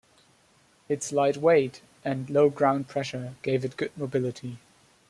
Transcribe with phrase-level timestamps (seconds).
[0.89, 4.57] Its light weight and low ground pressure gave it good mobility.